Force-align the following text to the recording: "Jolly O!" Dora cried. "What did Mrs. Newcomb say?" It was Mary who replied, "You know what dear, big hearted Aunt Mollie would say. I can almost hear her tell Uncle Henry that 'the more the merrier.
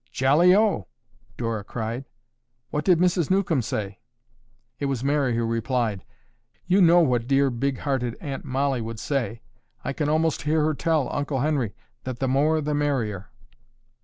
"Jolly 0.11 0.55
O!" 0.55 0.87
Dora 1.37 1.63
cried. 1.63 2.05
"What 2.71 2.83
did 2.85 2.97
Mrs. 2.97 3.29
Newcomb 3.29 3.61
say?" 3.61 3.99
It 4.79 4.85
was 4.85 5.03
Mary 5.03 5.35
who 5.35 5.45
replied, 5.45 6.05
"You 6.65 6.81
know 6.81 7.01
what 7.01 7.27
dear, 7.27 7.51
big 7.51 7.77
hearted 7.77 8.17
Aunt 8.19 8.43
Mollie 8.43 8.81
would 8.81 8.99
say. 8.99 9.43
I 9.83 9.93
can 9.93 10.09
almost 10.09 10.41
hear 10.41 10.63
her 10.65 10.73
tell 10.73 11.07
Uncle 11.13 11.41
Henry 11.41 11.75
that 12.03 12.17
'the 12.17 12.29
more 12.29 12.61
the 12.61 12.73
merrier. 12.73 13.29